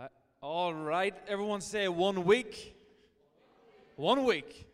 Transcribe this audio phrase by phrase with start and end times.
[0.00, 0.08] Uh,
[0.40, 2.74] all right, everyone say one week.
[3.96, 4.66] One week.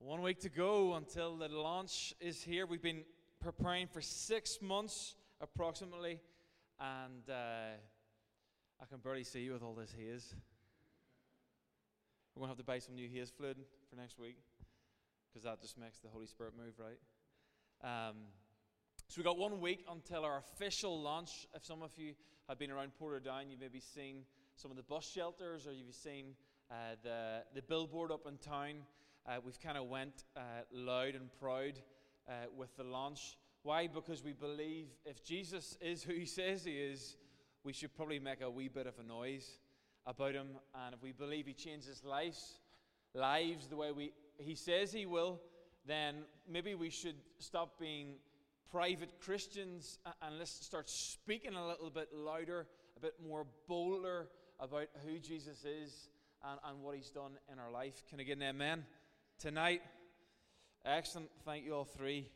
[0.00, 2.66] One week to go until the launch is here.
[2.66, 3.04] We've been
[3.38, 6.18] preparing for six months approximately,
[6.80, 7.76] and uh,
[8.82, 10.34] I can barely see you with all this haze.
[12.34, 13.58] We're going to have to buy some new haze fluid
[13.88, 14.38] for next week
[15.28, 16.98] because that just makes the Holy Spirit move, right?
[17.84, 18.16] Um,
[19.10, 21.48] so we've got one week until our official launch.
[21.52, 22.14] If some of you
[22.48, 24.18] have been around Portadown, you've maybe seen
[24.54, 26.26] some of the bus shelters or you've seen
[26.70, 28.74] uh, the, the billboard up in town.
[29.26, 30.40] Uh, we've kind of went uh,
[30.72, 31.72] loud and proud
[32.28, 33.36] uh, with the launch.
[33.64, 33.88] Why?
[33.88, 37.16] Because we believe if Jesus is who he says he is,
[37.64, 39.58] we should probably make a wee bit of a noise
[40.06, 40.50] about him.
[40.84, 42.60] And if we believe he changes lives,
[43.12, 45.40] lives the way we, he says he will,
[45.84, 48.14] then maybe we should stop being
[48.70, 52.66] private Christians and let's start speaking a little bit louder,
[52.96, 54.28] a bit more bolder
[54.60, 56.08] about who Jesus is
[56.44, 58.02] and, and what he's done in our life.
[58.08, 58.84] Can I get an amen?
[59.38, 59.82] Tonight,
[60.84, 61.30] excellent.
[61.44, 62.28] Thank you all three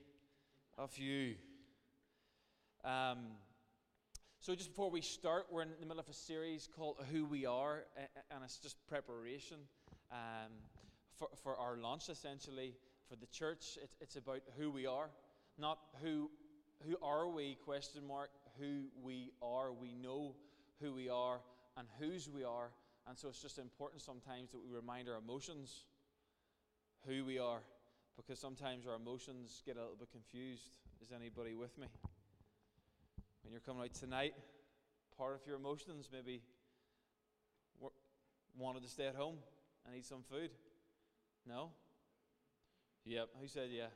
[0.76, 1.34] of you.
[2.84, 3.18] Um,
[4.40, 7.46] so, just before we start, we're in the middle of a series called Who We
[7.46, 7.84] Are,
[8.30, 9.56] and it's just preparation
[10.12, 10.52] um,
[11.16, 12.74] for, for our launch, essentially,
[13.08, 13.78] for the church.
[13.82, 15.08] It, it's about who we are,
[15.58, 16.30] not who,
[16.86, 19.72] who are we, question mark, who we are.
[19.72, 20.34] We know
[20.80, 21.40] who we are
[21.76, 22.70] and whose we are,
[23.08, 25.84] and so it's just important sometimes that we remind our emotions
[27.06, 27.60] who we are,
[28.16, 30.70] because sometimes our emotions get a little bit confused.
[31.02, 31.86] Is anybody with me?
[33.42, 34.32] when you're coming out tonight,
[35.18, 36.40] part of your emotions maybe
[38.56, 39.36] wanted to stay at home
[39.86, 40.50] and eat some food?
[41.46, 41.70] No?
[43.04, 43.28] Yep.
[43.40, 43.88] Who said yeah?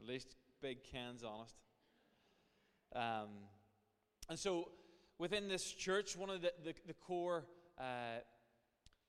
[0.00, 1.54] At least Big Ken's honest.
[2.94, 3.28] Um,
[4.28, 4.70] and so
[5.18, 7.44] within this church, one of the, the, the core,
[7.78, 8.20] uh,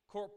[0.09, 0.30] core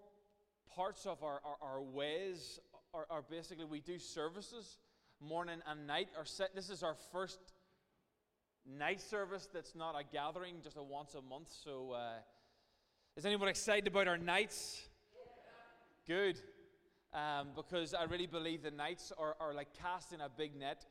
[0.74, 2.60] parts of our, our, our ways
[2.92, 4.78] are, are basically we do services
[5.20, 6.08] morning and night.
[6.16, 7.38] Our set, this is our first
[8.64, 11.48] night service that's not a gathering, just a once a month.
[11.64, 12.18] So, uh,
[13.16, 14.82] is anyone excited about our nights?
[16.06, 16.40] Good.
[17.14, 20.84] Um, because I really believe the nights are, are like casting a big net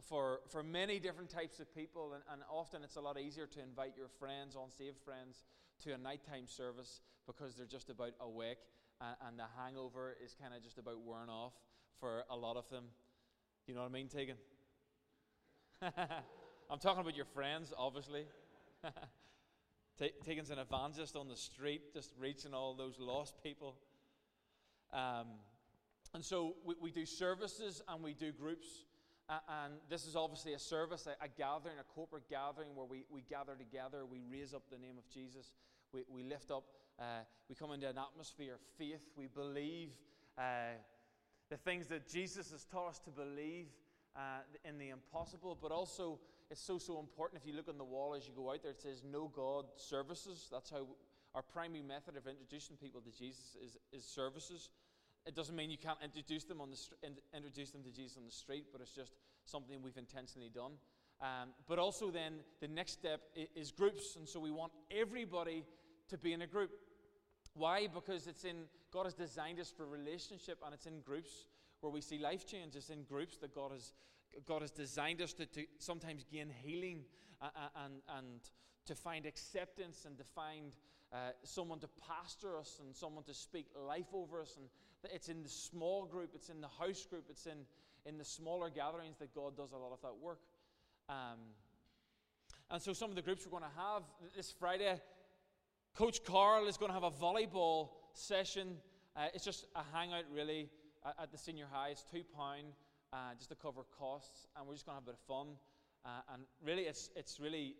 [0.00, 3.60] for, for many different types of people, and, and often it's a lot easier to
[3.60, 5.44] invite your friends, unsaved friends,
[5.84, 8.58] to a nighttime service because they're just about awake,
[9.00, 11.52] and, and the hangover is kind of just about wearing off
[12.00, 12.84] for a lot of them.
[13.66, 14.36] You know what I mean, Tegan?
[15.82, 18.24] I'm talking about your friends, obviously.
[20.24, 23.76] Tegan's an evangelist on the street, just reaching all those lost people.
[24.92, 25.26] Um,
[26.14, 28.84] and so we, we, do services and we do groups.
[29.28, 33.22] And this is obviously a service, a, a, gathering, a corporate gathering where we, we
[33.22, 35.52] gather together, we raise up the name of Jesus,
[35.92, 36.64] we, we lift up,
[36.98, 39.90] uh, we come into an atmosphere of faith, we believe.
[40.36, 40.74] Uh,
[41.48, 43.66] the things that Jesus has taught us to believe
[44.16, 46.18] uh, in the impossible, but also
[46.50, 47.40] it's so, so important.
[47.40, 49.66] If you look on the wall as you go out there, it says No God
[49.76, 50.48] services.
[50.50, 50.86] That's how
[51.34, 54.68] our primary method of introducing people to Jesus is, is services.
[55.26, 56.78] It doesn't mean you can't introduce them, on the,
[57.36, 59.12] introduce them to Jesus on the street, but it's just
[59.44, 60.72] something we've intentionally done.
[61.20, 63.20] Um, but also, then, the next step
[63.54, 64.16] is groups.
[64.16, 65.64] And so we want everybody
[66.08, 66.70] to be in a group.
[67.54, 67.86] Why?
[67.92, 71.44] Because it's in God has designed us for relationship, and it's in groups
[71.80, 73.92] where we see life changes in groups that God has
[74.46, 77.04] God has designed us to, to sometimes gain healing
[77.42, 77.52] and,
[77.84, 78.40] and, and
[78.86, 80.76] to find acceptance and to find
[81.12, 84.56] uh, someone to pastor us and someone to speak life over us.
[84.56, 84.68] And
[85.04, 87.58] it's in the small group, it's in the house group, it's in,
[88.06, 90.40] in the smaller gatherings that God does a lot of that work.
[91.08, 91.38] Um,
[92.70, 94.02] and so, some of the groups we're going to have
[94.36, 95.00] this Friday,
[95.96, 98.76] Coach Carl is going to have a volleyball session.
[99.16, 100.68] Uh, it's just a hangout, really,
[101.04, 101.88] at, at the senior high.
[101.88, 102.22] It's £2
[103.12, 105.56] uh, just to cover costs, and we're just going to have a bit of fun.
[106.04, 107.74] Uh, and really, it's, it's really,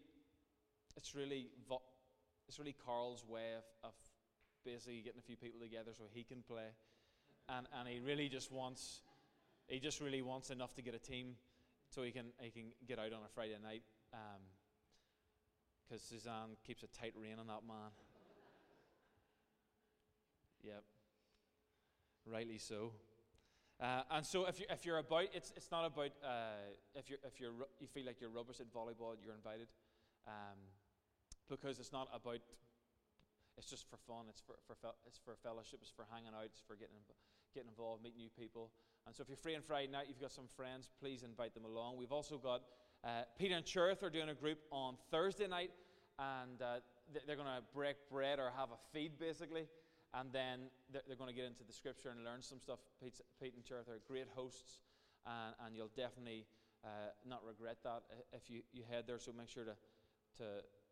[0.97, 1.83] it's really, vo-
[2.49, 3.95] it's really Carl's way of, of
[4.65, 6.67] basically getting a few people together so he can play.
[7.57, 9.01] And, and he really just wants,
[9.67, 11.35] he just really wants enough to get a team
[11.89, 13.83] so he can, he can get out on a Friday night.
[14.13, 14.41] Um,
[15.89, 17.91] because Suzanne keeps a tight rein on that man.
[20.63, 20.85] Yep.
[22.27, 22.93] Rightly so.
[23.81, 27.19] Uh, and so if, you, if you're about, it's, it's not about, uh, if, you're,
[27.25, 29.67] if you're, you feel like you're rubbish at volleyball, you're invited.
[30.29, 30.61] Um,
[31.49, 32.39] because it's not about,
[33.57, 34.77] it's just for fun, it's for, for,
[35.07, 37.03] it's for fellowship, it's for hanging out, it's for getting,
[37.55, 38.71] getting involved, meet new people.
[39.07, 41.65] And so if you're free on Friday night, you've got some friends, please invite them
[41.65, 41.97] along.
[41.97, 42.63] We've also got
[43.03, 45.71] uh, Peter and Cherith are doing a group on Thursday night,
[46.19, 46.81] and uh,
[47.27, 49.67] they're going to break bread or have a feed basically.
[50.13, 52.81] And then they're, going to get into the scripture and learn some stuff.
[53.01, 54.81] Pete, Pete and Cherith are great hosts,
[55.25, 56.47] and, and you'll definitely
[56.85, 58.03] uh, not regret that
[58.33, 59.19] if you, you head there.
[59.21, 59.77] So make sure to,
[60.39, 60.45] to,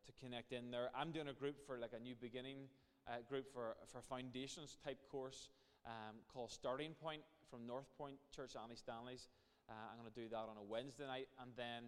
[0.06, 0.90] to connect in there.
[0.94, 2.70] I'm doing a group for like a new beginning
[3.08, 5.48] uh, group for, for foundations type course
[5.88, 9.28] um, called Starting Point from North Point Church Andy Stanley's.
[9.68, 11.28] Uh, I'm going to do that on a Wednesday night.
[11.40, 11.84] And then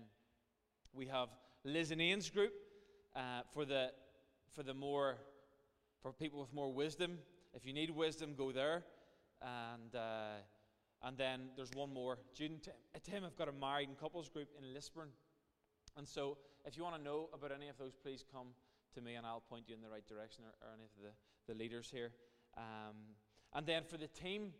[0.93, 1.29] we have
[1.64, 2.52] Liz and Ian's group
[3.14, 3.93] uh, for, the,
[4.55, 5.19] for the more
[6.02, 7.19] for people with more wisdom.
[7.55, 8.85] If you need wisdom, go there.
[9.43, 10.41] And, uh,
[11.03, 12.19] and then there's one more.
[12.35, 15.08] Jude and Tim, uh, Tim have got a married and couples group in Lisburn.
[15.96, 18.49] And so if you want to know about any of those, please come
[18.94, 21.53] to me and I'll point you in the right direction or, or any of the,
[21.53, 22.12] the leaders here.
[22.56, 22.96] Um,
[23.55, 24.52] and then for the team,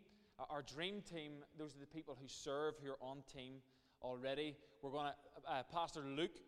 [0.49, 3.55] our dream team, those are the people who serve, who are on team
[4.01, 4.55] already.
[4.81, 6.39] We're going to, uh, Pastor Luke,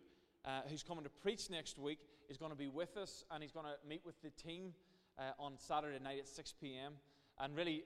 [0.44, 1.98] uh, who's coming to preach next week,
[2.28, 4.72] is going to be with us and he's going to meet with the team
[5.18, 6.94] uh, on Saturday night at 6 p.m.
[7.38, 7.84] And really,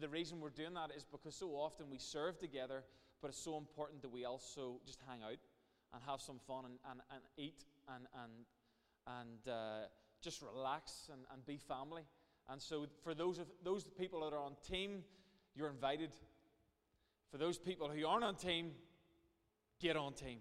[0.00, 2.84] the reason we're doing that is because so often we serve together,
[3.22, 5.38] but it's so important that we also just hang out
[5.94, 7.64] and have some fun and, and, and eat
[7.94, 8.32] and, and,
[9.20, 9.86] and uh,
[10.20, 12.02] just relax and, and be family.
[12.50, 15.02] And so, for those, of, those people that are on team,
[15.54, 16.10] you're invited.
[17.30, 18.70] For those people who aren't on team,
[19.80, 20.38] get on team.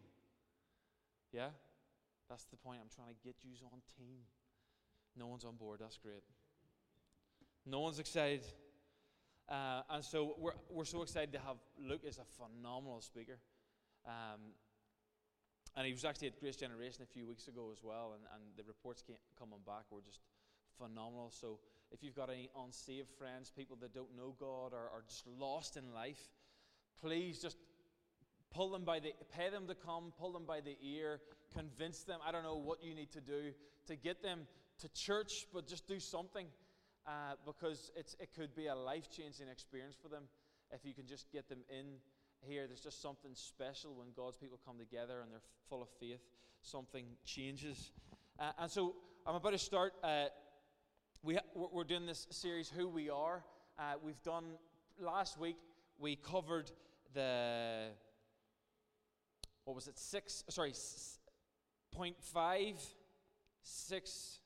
[1.33, 1.49] Yeah?
[2.29, 2.79] That's the point.
[2.81, 4.19] I'm trying to get you on team.
[5.17, 5.79] No one's on board.
[5.81, 6.23] That's great.
[7.65, 8.45] No one's excited.
[9.49, 13.39] Uh, and so we're, we're so excited to have Luke as a phenomenal speaker.
[14.05, 14.55] Um,
[15.75, 18.43] and he was actually at Grace Generation a few weeks ago as well, and, and
[18.57, 20.21] the reports came, coming back were just
[20.77, 21.31] phenomenal.
[21.31, 21.59] So
[21.91, 25.77] if you've got any unsaved friends, people that don't know God or are just lost
[25.77, 26.19] in life,
[27.01, 27.57] please just
[28.51, 31.19] pull them by the pay them to come pull them by the ear
[31.53, 33.51] convince them i don't know what you need to do
[33.85, 34.47] to get them
[34.79, 36.47] to church but just do something
[37.07, 40.23] uh, because it could be a life-changing experience for them
[40.71, 41.85] if you can just get them in
[42.41, 42.67] here.
[42.67, 46.19] There's just something special when god's people come together and they're full of faith
[46.61, 47.91] something changes.
[48.39, 48.93] Uh, and so
[49.25, 50.25] i'm about to start uh,
[51.23, 53.43] we we're doing this series who we are
[53.79, 54.45] uh, we've done
[54.99, 55.57] last week
[55.99, 56.71] we covered
[57.13, 57.89] the
[59.67, 60.73] what was it, six, sorry,
[61.91, 62.75] point five,
[63.63, 64.39] six,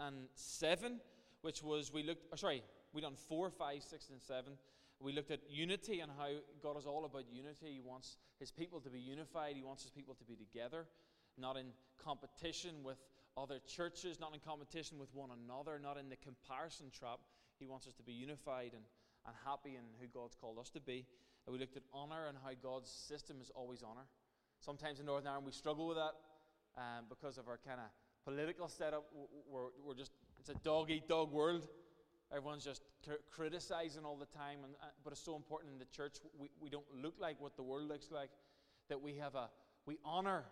[0.00, 0.98] and seven,
[1.42, 2.60] which was we looked, oh, sorry,
[2.92, 4.54] we done four, five, six, and seven.
[4.98, 6.26] We looked at unity and how
[6.60, 7.74] God is all about unity.
[7.74, 10.86] He wants his people to be unified, he wants his people to be together,
[11.38, 11.66] not in
[12.02, 12.98] competition with
[13.36, 17.20] other churches, not in competition with one another, not in the comparison trap.
[17.58, 18.84] He wants us to be unified and,
[19.26, 21.06] and happy in who God's called us to be.
[21.46, 24.06] And we looked at honor and how God's system is always honor.
[24.60, 26.14] Sometimes in Northern Ireland we struggle with that
[26.76, 27.86] um, because of our kind of
[28.24, 29.04] political setup.
[29.50, 31.68] We're, we're just, it's a dog eat dog world.
[32.32, 32.82] Everyone's just
[33.30, 36.16] criticizing all the time, and, uh, but it's so important in the church.
[36.36, 38.30] We, we don't look like what the world looks like.
[38.88, 39.48] That we have a
[39.86, 40.44] we honor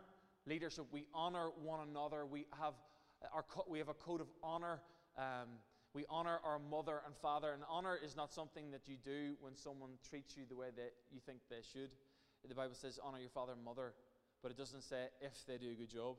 [0.47, 0.87] leadership.
[0.93, 2.27] We honor one another.
[2.27, 2.75] We have
[3.33, 4.81] our we have a code of honor.
[5.17, 5.49] Um,
[5.95, 9.55] we honor our mother and father, and honor is not something that you do when
[9.55, 11.91] someone treats you the way that you think they should.
[12.49, 13.93] The Bible says, honor your father and mother,
[14.43, 16.17] but it doesn't say if they do a good job.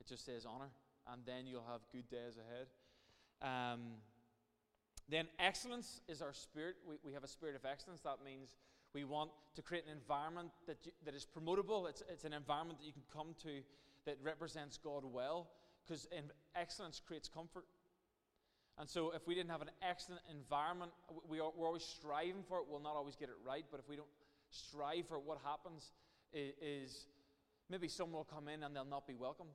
[0.00, 0.70] It just says honor,
[1.10, 2.66] and then you'll have good days ahead.
[3.40, 3.80] Um,
[5.08, 6.76] then excellence is our spirit.
[6.86, 8.00] We, we have a spirit of excellence.
[8.02, 8.56] That means
[8.94, 11.88] we want to create an environment that, you, that is promotable.
[11.88, 13.60] It's, it's an environment that you can come to
[14.06, 15.48] that represents God well,
[15.84, 16.06] because
[16.54, 17.64] excellence creates comfort.
[18.78, 20.90] And so, if we didn't have an excellent environment,
[21.28, 22.64] we are, we're always striving for it.
[22.68, 24.08] We'll not always get it right, but if we don't
[24.50, 25.92] strive for it, what happens
[26.32, 27.06] is, is
[27.70, 29.50] maybe someone will come in and they'll not be welcomed.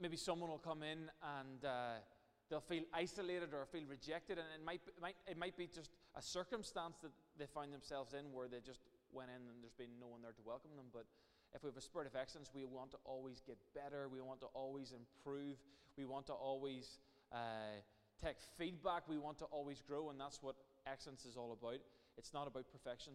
[0.00, 2.00] Maybe someone will come in and uh,
[2.48, 5.90] they'll feel isolated or feel rejected, and it might, it, might, it might be just
[6.14, 8.80] a circumstance that they find themselves in where they just
[9.12, 10.86] went in and there's been no one there to welcome them.
[10.92, 11.06] But
[11.54, 14.40] if we have a spirit of excellence, we want to always get better, we want
[14.40, 15.56] to always improve,
[15.96, 16.98] we want to always
[17.32, 17.80] uh,
[18.22, 21.80] take feedback, we want to always grow, and that's what excellence is all about.
[22.18, 23.14] It's not about perfection.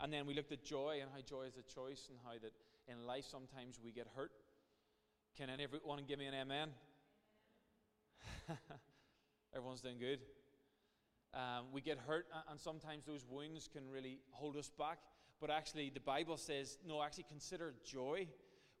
[0.00, 2.52] And then we looked at joy and how joy is a choice and how that
[2.88, 4.30] in life sometimes we get hurt.
[5.36, 6.68] Can anyone give me an amen?
[9.54, 10.20] Everyone's doing good.
[11.34, 14.98] Um, we get hurt, and sometimes those wounds can really hold us back.
[15.40, 18.26] But actually, the Bible says, no, actually consider joy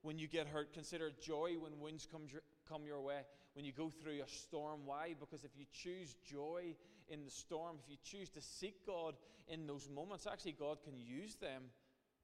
[0.02, 0.72] when you get hurt.
[0.72, 2.22] Consider joy when wounds come,
[2.68, 3.20] come your way,
[3.54, 4.80] when you go through a storm.
[4.86, 5.14] Why?
[5.18, 6.74] Because if you choose joy
[7.08, 9.14] in the storm, if you choose to seek God
[9.48, 11.64] in those moments, actually, God can use them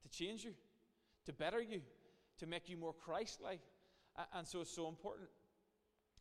[0.02, 0.54] to change you,
[1.26, 1.82] to better you,
[2.38, 3.60] to make you more Christ like.
[4.34, 5.28] And so it's so important.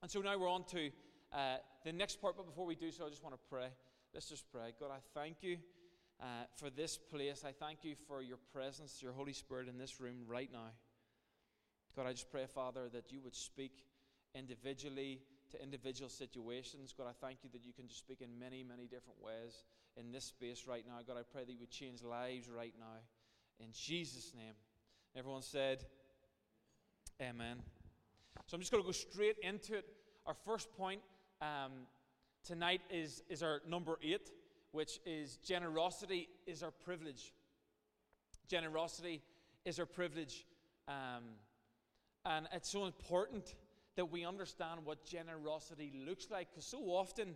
[0.02, 0.90] And so now we're on to
[1.34, 3.68] uh, the next part, but before we do so, I just want to pray.
[4.14, 4.74] Let's just pray.
[4.80, 5.58] God, I thank you
[6.20, 6.26] uh,
[6.58, 7.44] for this place.
[7.46, 10.72] I thank you for your presence, your Holy Spirit in this room right now.
[11.96, 13.86] God, I just pray, Father, that you would speak
[14.36, 15.22] individually
[15.52, 16.94] to individual situations.
[16.98, 19.64] God, I thank you that you can just speak in many, many different ways
[19.98, 21.00] in this space right now.
[21.06, 23.00] God, I pray that you would change lives right now.
[23.60, 24.54] In Jesus' name.
[25.16, 25.86] Everyone said,
[27.22, 27.58] Amen.
[28.48, 29.86] So I'm just going to go straight into it.
[30.26, 31.02] Our first point
[31.42, 31.72] um,
[32.46, 34.30] tonight is, is our number eight,
[34.72, 37.34] which is generosity is our privilege.
[38.48, 39.22] Generosity
[39.66, 40.46] is our privilege.
[40.88, 41.24] Um,
[42.26, 43.56] and it's so important
[43.96, 47.36] that we understand what generosity looks like because so often,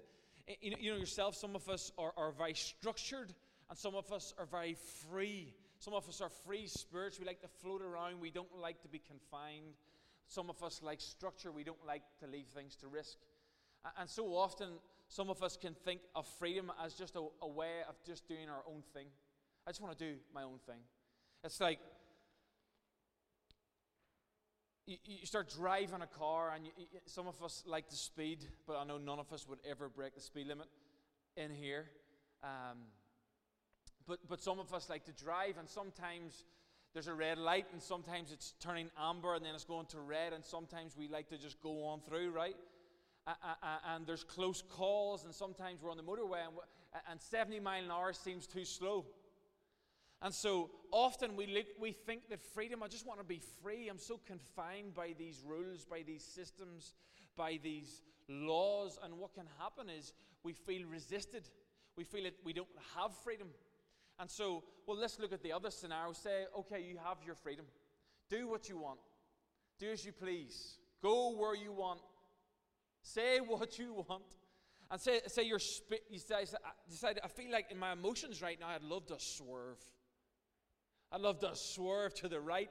[0.62, 3.34] you know, you know yourself, some of us are, are very structured
[3.70, 4.76] and some of us are very
[5.10, 5.54] free.
[5.80, 7.20] Some of us are free spirits.
[7.20, 8.22] We like to float around.
[8.22, 9.76] We don't like to be confined.
[10.28, 11.52] Some of us like structure.
[11.52, 13.18] We don't like to leave things to risk.
[14.00, 14.70] And so often,
[15.08, 18.50] some of us can think of freedom as just a, a way of just doing
[18.50, 19.08] our own thing.
[19.68, 20.80] I just want to do my own thing.
[21.44, 21.80] It's like
[24.88, 26.72] you, you start driving a car, and you,
[27.06, 30.16] some of us like to speed, but I know none of us would ever break
[30.16, 30.68] the speed limit
[31.38, 31.86] in here.
[32.44, 32.78] Um,
[34.08, 36.46] but, but some of us like to drive, and sometimes
[36.94, 40.34] there's a red light, and sometimes it's turning amber, and then it's going to red,
[40.34, 42.56] and sometimes we like to just go on through, right?
[43.28, 46.56] And there's close calls, and sometimes we're on the motorway, and,
[47.10, 49.06] and 70 mile an hour seems too slow.
[50.22, 53.90] And so often we, look, we think that freedom, I just want to be free.
[53.90, 56.94] I'm so confined by these rules, by these systems,
[57.36, 58.98] by these laws.
[59.04, 60.14] And what can happen is
[60.44, 61.50] we feel resisted.
[61.98, 63.50] We feel that we don't have freedom.
[64.20, 66.14] And so, well, let's look at the other scenario.
[66.14, 67.66] Say, okay, you have your freedom.
[68.30, 69.00] Do what you want.
[69.80, 70.78] Do as you please.
[71.04, 72.00] Go where you want.
[73.06, 74.24] Say what you want.
[74.90, 75.60] And say, say you're,
[76.10, 76.20] you
[76.90, 79.80] decide, I feel like in my emotions right now, I'd love to swerve.
[81.12, 82.70] I'd love to swerve to the right.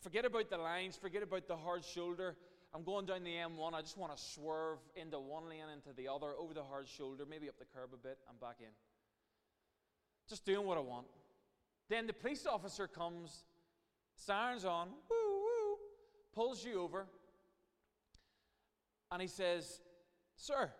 [0.00, 2.36] Forget about the lines, forget about the hard shoulder.
[2.74, 3.72] I'm going down the M1.
[3.72, 7.24] I just want to swerve into one lane, into the other, over the hard shoulder,
[7.28, 8.72] maybe up the curb a bit, and back in.
[10.28, 11.06] Just doing what I want.
[11.88, 13.44] Then the police officer comes,
[14.16, 15.76] sirens on, woo, woo,
[16.34, 17.06] pulls you over,
[19.10, 19.80] and he says,
[20.36, 20.70] Sir,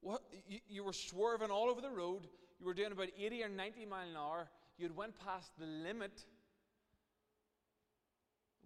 [0.00, 2.26] what, you, you were swerving all over the road.
[2.58, 4.48] You were doing about 80 or 90 mile an hour
[4.78, 6.24] you'd went past the limit.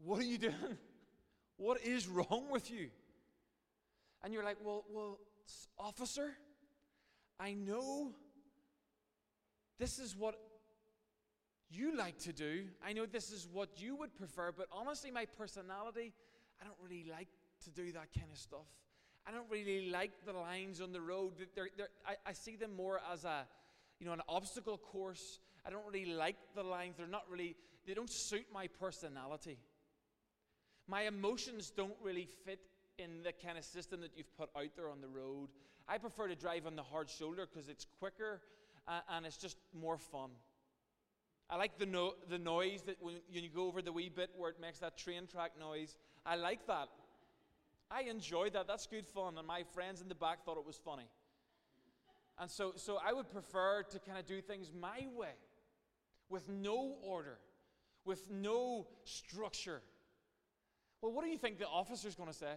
[0.03, 0.55] What are you doing?
[1.57, 2.89] What is wrong with you?
[4.25, 5.19] And you're like, well, well,
[5.79, 6.31] officer,
[7.39, 8.13] I know
[9.79, 10.37] this is what
[11.69, 12.65] you like to do.
[12.83, 16.15] I know this is what you would prefer, but honestly, my personality,
[16.63, 17.29] I don't really like
[17.65, 18.67] to do that kind of stuff.
[19.27, 21.33] I don't really like the lines on the road.
[21.55, 23.47] They're, they're, I, I see them more as a,
[23.99, 25.41] you know, an obstacle course.
[25.67, 26.97] I don't really like the lines.
[26.97, 29.59] They're not really, they don't suit my personality.
[30.89, 32.61] My emotions don't really fit
[32.99, 35.49] in the kind of system that you've put out there on the road.
[35.87, 38.41] I prefer to drive on the hard shoulder because it's quicker
[38.89, 40.31] uh, and it's just more fun.
[41.49, 44.51] I like the, no- the noise that when you go over the wee bit where
[44.51, 45.97] it makes that train track noise.
[46.25, 46.89] I like that.
[47.91, 48.67] I enjoy that.
[48.67, 49.39] That's good fun.
[49.39, 51.09] And my friends in the back thought it was funny.
[52.39, 55.35] And so, so I would prefer to kind of do things my way
[56.29, 57.39] with no order,
[58.05, 59.83] with no structure.
[61.03, 62.55] Well, what do you think the officer's going to say?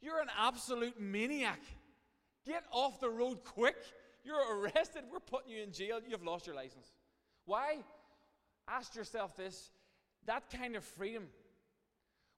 [0.00, 1.60] You're an absolute maniac.
[2.46, 3.76] Get off the road quick.
[4.24, 5.02] You're arrested.
[5.12, 6.00] We're putting you in jail.
[6.08, 6.92] You've lost your license.
[7.44, 7.78] Why?
[8.68, 9.70] Ask yourself this
[10.28, 11.24] that kind of freedom,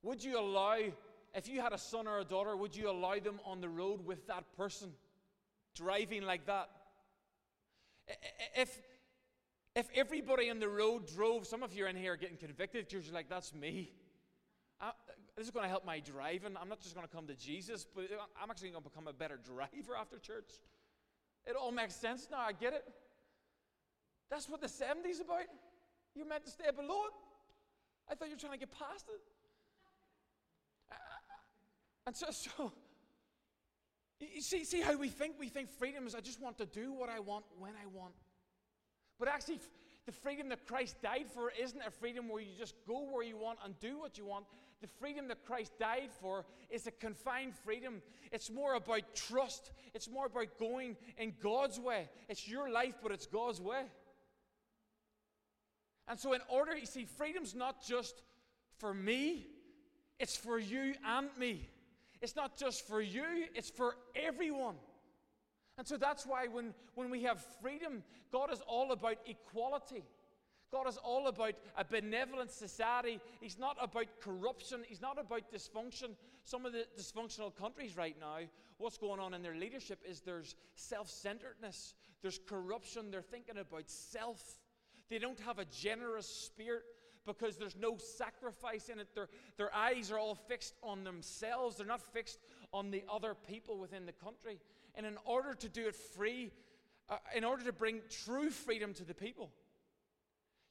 [0.03, 0.79] would you allow,
[1.35, 4.05] if you had a son or a daughter, would you allow them on the road
[4.05, 4.91] with that person
[5.75, 6.69] driving like that?
[8.57, 8.81] If,
[9.77, 13.03] if everybody on the road drove, some of you are in here getting convicted you're
[13.13, 13.93] like, that's me.
[14.81, 14.91] I,
[15.37, 16.57] this is going to help my driving.
[16.61, 18.05] I'm not just going to come to Jesus, but
[18.43, 20.51] I'm actually going to become a better driver after church.
[21.47, 22.41] It all makes sense now.
[22.41, 22.85] I get it.
[24.31, 25.47] That's what the 70s about.
[26.15, 27.15] You're meant to stay below it.
[28.11, 29.21] I thought you were trying to get past it.
[32.11, 32.73] And so, so
[34.19, 35.37] you see, see how we think?
[35.39, 38.15] We think freedom is I just want to do what I want when I want.
[39.21, 39.61] But actually,
[40.07, 43.37] the freedom that Christ died for isn't a freedom where you just go where you
[43.37, 44.47] want and do what you want.
[44.81, 48.03] The freedom that Christ died for is a confined freedom.
[48.33, 52.09] It's more about trust, it's more about going in God's way.
[52.29, 53.83] It's your life, but it's God's way.
[56.09, 58.21] And so, in order, you see, freedom's not just
[58.79, 59.47] for me,
[60.19, 61.69] it's for you and me.
[62.21, 63.25] It's not just for you,
[63.55, 64.77] it's for everyone.
[65.79, 70.05] And so that's why when, when we have freedom, God is all about equality.
[70.71, 73.19] God is all about a benevolent society.
[73.41, 74.83] He's not about corruption.
[74.87, 76.11] He's not about dysfunction.
[76.45, 78.39] Some of the dysfunctional countries right now,
[78.79, 83.11] what's going on in their leadership is there's self centeredness, there's corruption.
[83.11, 84.41] They're thinking about self.
[85.09, 86.85] They don't have a generous spirit
[87.33, 89.09] because there's no sacrifice in it.
[89.15, 92.39] Their, their eyes are all fixed on themselves, they're not fixed
[92.73, 94.59] on the other people within the country.
[94.95, 96.51] And in order to do it free,
[97.09, 99.51] uh, in order to bring true freedom to the people,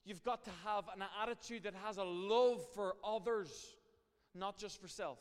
[0.05, 3.75] you've got to have an attitude that has a love for others,
[4.35, 5.19] not just for self.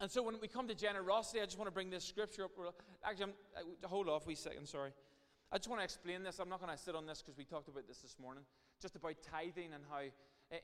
[0.00, 2.50] And so when we come to generosity, I just want to bring this scripture up.
[3.04, 3.32] Actually, I'm,
[3.84, 4.90] uh, hold off a second, sorry.
[5.52, 6.38] I just want to explain this.
[6.38, 8.42] I'm not going to sit on this because we talked about this this morning,
[8.82, 10.00] just about tithing and how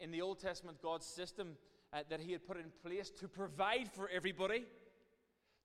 [0.01, 1.57] in the Old Testament, God's system
[1.93, 4.67] uh, that He had put in place to provide for everybody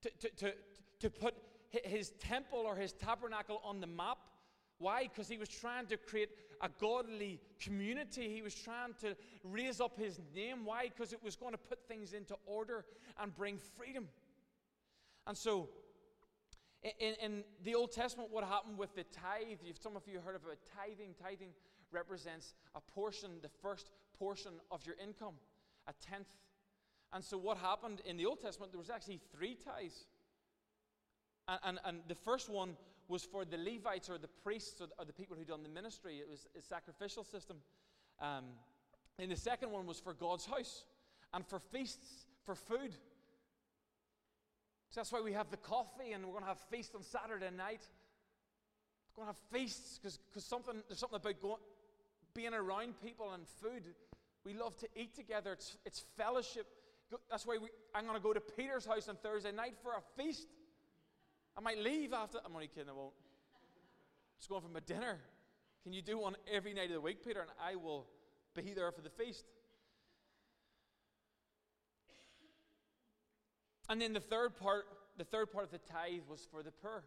[0.03, 0.53] to, to, to,
[0.99, 1.35] to put
[1.83, 4.17] his temple or his tabernacle on the map.
[4.77, 5.03] Why?
[5.03, 6.29] Because he was trying to create
[6.61, 8.29] a godly community.
[8.29, 10.65] He was trying to raise up his name.
[10.65, 10.89] Why?
[10.89, 12.85] Because it was going to put things into order
[13.19, 14.09] and bring freedom.
[15.25, 15.69] And so,
[16.99, 19.59] in, in the Old Testament, what happened with the tithe?
[19.81, 21.15] Some of you heard about tithing.
[21.21, 21.49] Tithing
[21.93, 25.35] represents a portion, the first portion of your income,
[25.87, 26.35] a tenth
[27.13, 30.07] and so, what happened in the Old Testament, there was actually three tithes.
[31.47, 32.75] And, and, and the first one
[33.07, 35.69] was for the Levites or the priests or the, or the people who done the
[35.69, 36.17] ministry.
[36.17, 37.57] It was a sacrificial system.
[38.19, 38.45] Um,
[39.19, 40.85] and the second one was for God's house
[41.33, 42.93] and for feasts, for food.
[44.89, 47.49] So that's why we have the coffee and we're going to have feasts on Saturday
[47.55, 47.81] night.
[49.15, 51.61] We're going to have feasts because something, there's something about going,
[52.35, 53.83] being around people and food.
[54.45, 56.67] We love to eat together, it's, it's fellowship.
[57.29, 60.01] That's why we, I'm going to go to Peter's house on Thursday night for a
[60.21, 60.47] feast.
[61.55, 62.39] I might leave after.
[62.43, 63.13] I'm only kidding, I won't.
[64.39, 65.19] Just going for my dinner.
[65.83, 67.41] Can you do one every night of the week, Peter?
[67.41, 68.07] And I will
[68.55, 69.45] be there for the feast.
[73.89, 74.85] And then the third part,
[75.17, 77.03] the third part of the tithe was for the poor.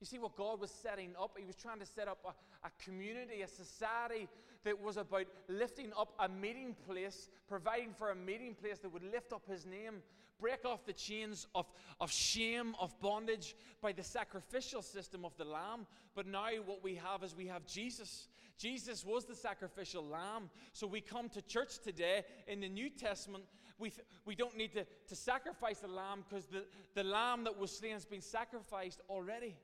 [0.00, 1.36] You see what God was setting up?
[1.38, 4.28] He was trying to set up a, a, community, a society
[4.64, 9.04] that was about lifting up a meeting place, providing for a meeting place that would
[9.12, 10.02] lift up His name,
[10.40, 11.66] break off the chains of,
[12.00, 15.86] of shame, of bondage by the sacrificial system of the Lamb.
[16.14, 18.28] But now what we have is we have Jesus.
[18.56, 20.48] Jesus was the sacrificial Lamb.
[20.72, 23.44] So we come to church today in the New Testament.
[23.78, 27.58] We, th- we don't need to, to sacrifice the Lamb because the, the Lamb that
[27.58, 29.56] was slain has been sacrificed already.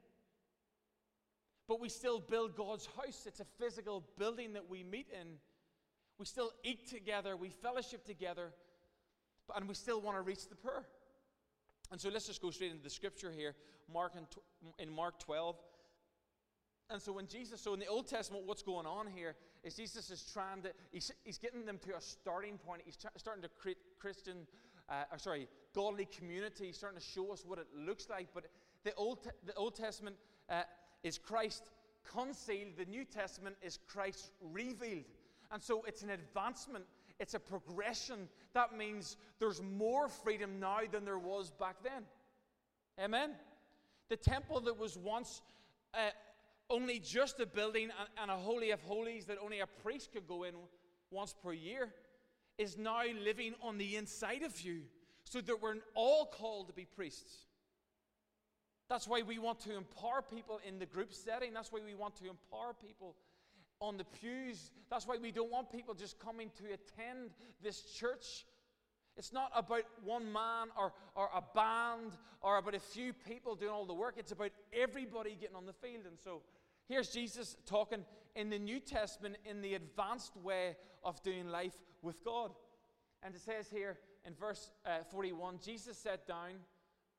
[1.68, 3.24] But we still build God's house.
[3.26, 5.38] It's a physical building that we meet in.
[6.18, 8.52] We still eat together, we fellowship together,
[9.54, 10.86] and we still want to reach the poor.
[11.92, 13.54] And so let's just go straight into the scripture here,
[13.92, 14.26] Mark in,
[14.78, 15.56] in Mark 12.
[16.88, 20.10] And so when Jesus, so in the Old Testament, what's going on here is Jesus
[20.10, 22.82] is trying to, he's, he's getting them to a starting point.
[22.84, 24.46] He's tra- starting to create Christian,
[24.88, 26.66] uh, or sorry, godly community.
[26.66, 28.28] He's starting to show us what it looks like.
[28.32, 28.44] But
[28.84, 30.16] the Old, the Old Testament,
[30.48, 30.62] uh,
[31.02, 31.70] is Christ
[32.04, 35.04] concealed, the New Testament is Christ revealed.
[35.52, 36.84] And so it's an advancement,
[37.18, 38.28] it's a progression.
[38.54, 42.02] That means there's more freedom now than there was back then.
[43.02, 43.30] Amen?
[44.08, 45.42] The temple that was once
[45.94, 46.10] uh,
[46.70, 50.26] only just a building and, and a holy of holies that only a priest could
[50.26, 50.54] go in
[51.10, 51.92] once per year
[52.58, 54.82] is now living on the inside of you
[55.24, 57.45] so that we're all called to be priests.
[58.88, 61.52] That's why we want to empower people in the group setting.
[61.52, 63.16] That's why we want to empower people
[63.80, 64.70] on the pews.
[64.90, 67.30] That's why we don't want people just coming to attend
[67.62, 68.46] this church.
[69.16, 73.72] It's not about one man or, or a band or about a few people doing
[73.72, 74.14] all the work.
[74.18, 76.04] It's about everybody getting on the field.
[76.06, 76.42] And so
[76.86, 82.22] here's Jesus talking in the New Testament in the advanced way of doing life with
[82.24, 82.52] God.
[83.22, 86.60] And it says here in verse uh, 41 Jesus sat down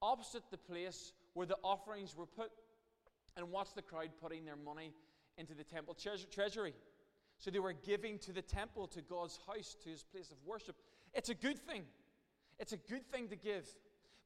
[0.02, 2.50] opposite the place where the offerings were put
[3.36, 4.92] and watched the crowd putting their money
[5.38, 5.96] into the temple
[6.32, 6.74] treasury.
[7.38, 10.76] So they were giving to the temple, to God's house, to his place of worship.
[11.14, 11.84] It's a good thing.
[12.58, 13.68] It's a good thing to give.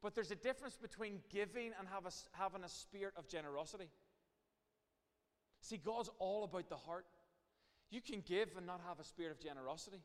[0.02, 3.90] But there's a difference between giving and have a, having a spirit of generosity.
[5.60, 7.06] See, God's all about the heart.
[7.90, 10.00] You can give and not have a spirit of generosity.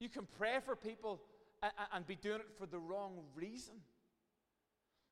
[0.00, 1.20] You can pray for people
[1.62, 3.74] and, and be doing it for the wrong reason.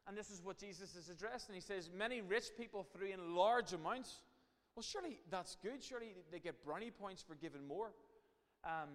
[0.07, 1.55] And this is what Jesus is addressing.
[1.55, 4.23] He says, Many rich people threw in large amounts.
[4.75, 5.83] Well, surely that's good.
[5.83, 7.93] Surely they get brownie points for giving more.
[8.65, 8.89] Um,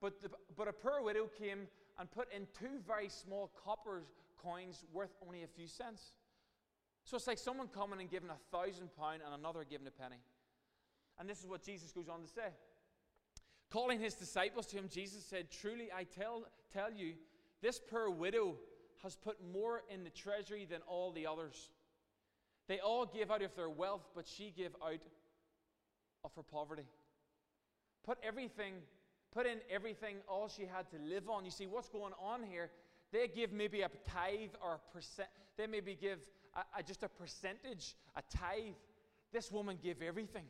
[0.00, 1.66] but, the, but a poor widow came
[1.98, 4.02] and put in two very small copper
[4.42, 6.12] coins worth only a few cents.
[7.04, 10.20] So it's like someone coming and giving a thousand pound and another giving a penny.
[11.18, 12.52] And this is what Jesus goes on to say.
[13.70, 17.14] Calling his disciples to him, Jesus said, Truly I tell, tell you,
[17.60, 18.56] this poor widow
[19.04, 21.70] has put more in the treasury than all the others.
[22.66, 25.00] They all gave out of their wealth, but she gave out
[26.24, 26.86] of her poverty.
[28.04, 28.74] Put everything,
[29.32, 31.44] put in everything, all she had to live on.
[31.44, 32.70] You see, what's going on here?
[33.12, 36.18] They give maybe a tithe or a percent, they maybe give
[36.56, 38.74] a, a, just a percentage, a tithe.
[39.32, 40.44] This woman gave everything.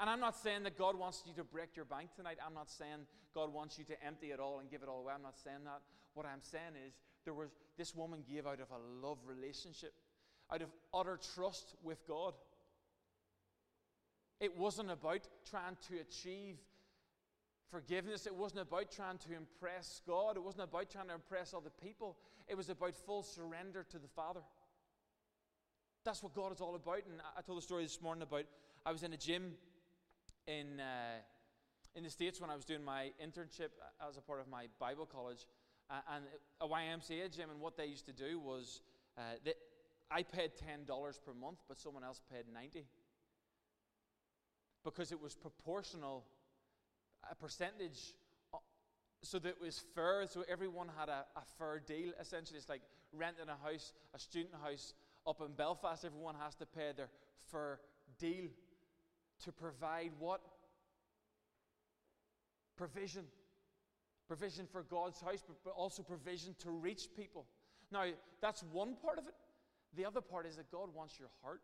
[0.00, 2.38] And I'm not saying that God wants you to break your bank tonight.
[2.44, 5.12] I'm not saying God wants you to empty it all and give it all away.
[5.14, 5.80] I'm not saying that.
[6.14, 9.92] What I'm saying is there was this woman gave out of a love relationship,
[10.52, 12.34] out of utter trust with God.
[14.40, 16.56] It wasn't about trying to achieve
[17.70, 18.26] forgiveness.
[18.26, 20.36] It wasn't about trying to impress God.
[20.36, 22.16] It wasn't about trying to impress other people.
[22.46, 24.40] It was about full surrender to the Father.
[26.04, 27.02] That's what God is all about.
[27.06, 28.44] And I told a story this morning about
[28.84, 29.54] I was in a gym
[30.46, 31.18] in, uh,
[31.94, 33.70] in the States when I was doing my internship
[34.06, 35.46] as a part of my Bible college.
[35.90, 36.24] Uh, and
[36.60, 38.80] a YMCA gym, and what they used to do was
[39.18, 39.50] uh,
[40.10, 40.86] I paid $10
[41.24, 42.84] per month, but someone else paid 90
[44.84, 46.24] because it was proportional,
[47.30, 48.14] a percentage,
[48.52, 48.58] uh,
[49.22, 52.12] so that it was fair, so everyone had a, a fair deal.
[52.20, 54.92] Essentially, it's like renting a house, a student house
[55.26, 57.08] up in Belfast, everyone has to pay their
[57.50, 57.80] fair
[58.18, 58.48] deal
[59.42, 60.40] to provide what?
[62.76, 63.24] Provision.
[64.26, 67.46] Provision for God's house, but also provision to reach people.
[67.92, 68.04] Now,
[68.40, 69.34] that's one part of it.
[69.96, 71.60] The other part is that God wants your heart.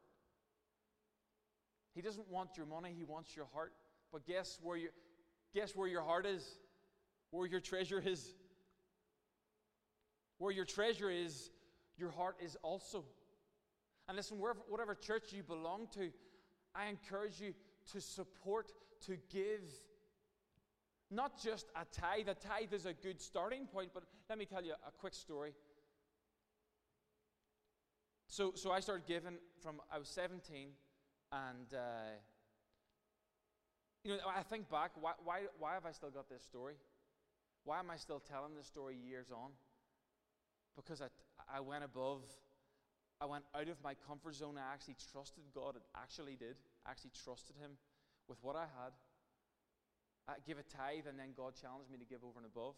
[1.95, 3.73] He doesn't want your money, He wants your heart.
[4.13, 4.89] But guess where, you,
[5.55, 6.45] guess where your heart is?
[7.31, 8.35] Where your treasure is?
[10.39, 11.51] Where your treasure is,
[11.97, 13.05] your heart is also.
[14.09, 16.11] And listen, wherever, whatever church you belong to,
[16.75, 17.55] I encourage you
[17.93, 18.73] to support,
[19.07, 19.61] to give.
[21.11, 22.29] Not just a tithe.
[22.29, 25.53] A tithe is a good starting point, but let me tell you a quick story.
[28.29, 30.69] So, so I started giving from I was 17,
[31.33, 31.79] and uh,
[34.05, 34.93] you know I think back.
[35.01, 36.75] Why, why, why have I still got this story?
[37.65, 39.51] Why am I still telling this story years on?
[40.77, 41.09] Because I,
[41.53, 42.23] I went above
[43.21, 44.57] I went out of my comfort zone.
[44.57, 45.77] I actually trusted God.
[45.95, 46.57] I actually did.
[46.87, 47.73] I actually trusted Him
[48.29, 48.97] with what I had.
[50.47, 52.75] Give a tithe, and then God challenged me to give over and above.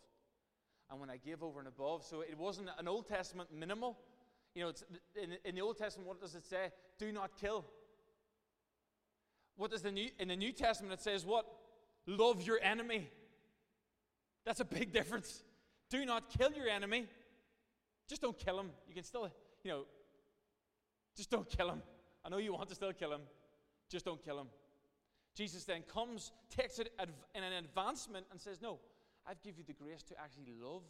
[0.91, 3.99] And when I gave over and above, so it wasn't an Old Testament minimal.
[4.55, 4.85] You know, it's,
[5.21, 6.71] in, in the Old Testament, what does it say?
[6.99, 7.65] Do not kill.
[9.57, 10.93] What does the new in the New Testament?
[10.93, 11.47] It says what?
[12.07, 13.09] Love your enemy.
[14.45, 15.43] That's a big difference.
[15.89, 17.07] Do not kill your enemy.
[18.09, 18.71] Just don't kill him.
[18.89, 19.31] You can still,
[19.63, 19.85] you know,
[21.17, 21.83] just don't kill him.
[22.25, 23.21] I know you want to still kill him.
[23.91, 24.49] Just don't kill him.
[25.35, 26.93] Jesus then comes, takes it
[27.35, 28.79] in an advancement, and says, No,
[29.27, 30.83] I've given you the grace to actually love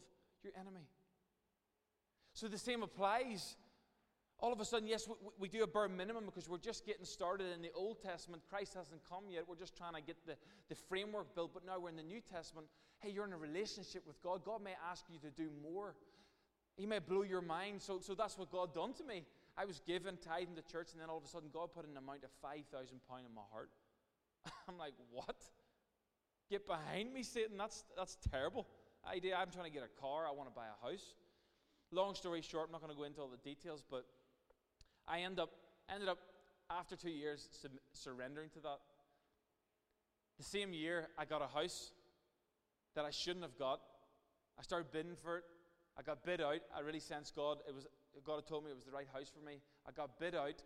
[0.43, 0.85] your enemy.
[2.33, 3.55] So the same applies.
[4.39, 7.05] All of a sudden, yes, we, we, do a bare minimum because we're just getting
[7.05, 8.41] started in the Old Testament.
[8.49, 9.43] Christ hasn't come yet.
[9.47, 10.35] We're just trying to get the,
[10.67, 11.53] the framework built.
[11.53, 12.67] But now we're in the New Testament.
[12.99, 14.43] Hey, you're in a relationship with God.
[14.43, 15.95] God may ask you to do more.
[16.75, 17.81] He may blow your mind.
[17.81, 19.23] So, so that's what God done to me.
[19.55, 21.95] I was given tithing to church, and then all of a sudden, God put an
[21.95, 23.69] amount of £5,000 in my heart.
[24.67, 25.35] I'm like, what?
[26.49, 27.57] Get behind me, Satan.
[27.57, 28.67] That's, that's terrible
[29.09, 29.35] idea.
[29.35, 30.25] I'm trying to get a car.
[30.27, 31.15] I want to buy a house.
[31.91, 34.05] Long story short, I'm not going to go into all the details, but
[35.07, 35.51] I end up,
[35.93, 36.19] ended up,
[36.69, 37.49] after two years,
[37.91, 38.79] surrendering to that.
[40.37, 41.91] The same year, I got a house
[42.95, 43.81] that I shouldn't have got.
[44.57, 45.43] I started bidding for it.
[45.97, 46.61] I got bid out.
[46.75, 47.59] I really sensed God.
[47.67, 47.87] It was
[48.25, 49.59] God had told me it was the right house for me.
[49.87, 50.63] I got bid out.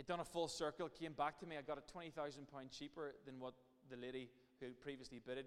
[0.00, 1.58] It done a full circle, came back to me.
[1.58, 3.52] I got it twenty thousand pound cheaper than what
[3.90, 5.44] the lady who previously bidded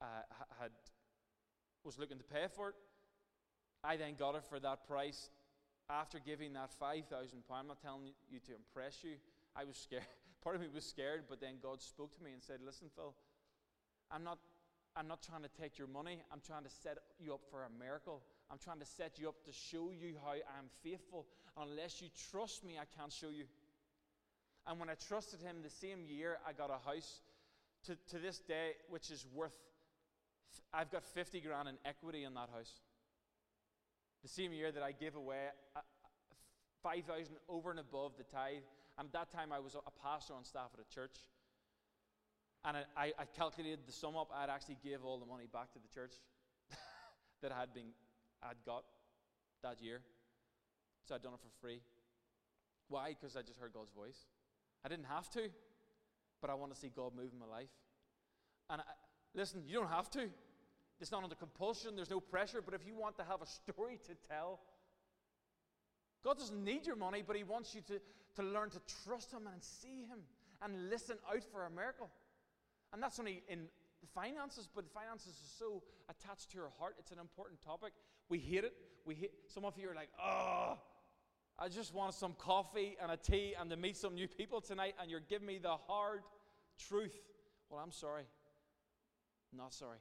[0.00, 0.24] uh,
[0.58, 0.70] had
[1.84, 2.76] was looking to pay for it.
[3.84, 5.28] I then got it for that price.
[5.90, 9.16] After giving that five thousand pound, I'm not telling you to impress you.
[9.54, 10.08] I was scared.
[10.42, 13.14] Part of me was scared, but then God spoke to me and said, "Listen, Phil,
[14.10, 14.38] I'm not
[14.96, 16.22] I'm not trying to take your money.
[16.32, 18.22] I'm trying to set you up for a miracle.
[18.50, 21.26] I'm trying to set you up to show you how I'm faithful.
[21.60, 23.44] Unless you trust me, I can't show you.
[24.66, 27.20] And when I trusted him the same year, I got a house
[27.86, 29.56] to, to this day, which is worth,
[30.72, 32.80] I've got 50 grand in equity in that house.
[34.22, 35.80] The same year that I gave away uh, uh,
[36.82, 38.64] 5,000 over and above the tithe,
[38.98, 41.16] And at that time, I was a pastor on staff at a church.
[42.64, 44.30] And I, I calculated the sum up.
[44.34, 46.14] I'd actually give all the money back to the church
[47.42, 47.92] that I had been,
[48.42, 48.84] I'd got
[49.62, 50.00] that year.
[51.06, 51.80] So I'd done it for free.
[52.88, 53.10] Why?
[53.10, 54.24] Because I just heard God's voice.
[54.84, 55.48] I didn't have to,
[56.40, 57.70] but I want to see God move in my life.
[58.68, 58.84] And I,
[59.34, 60.28] listen, you don't have to.
[61.00, 63.98] It's not under compulsion, there's no pressure, but if you want to have a story
[64.06, 64.60] to tell,
[66.22, 68.00] God doesn't need your money, but He wants you to,
[68.36, 70.20] to learn to trust Him and see Him
[70.62, 72.08] and listen out for a miracle.
[72.92, 73.66] And that's only in
[74.14, 76.94] finances, but finances are so attached to your heart.
[76.98, 77.92] It's an important topic.
[78.28, 78.74] We hate it.
[79.04, 80.78] We hate, some of you are like, oh,
[81.58, 84.94] I just want some coffee and a tea and to meet some new people tonight,
[85.00, 86.22] and you're giving me the hard
[86.88, 87.16] truth.
[87.70, 88.24] Well, I'm sorry.
[89.56, 89.98] Not sorry.